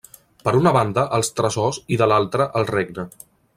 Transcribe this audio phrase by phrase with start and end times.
[0.47, 3.09] Per una banda els tresors i de l'altra el regne.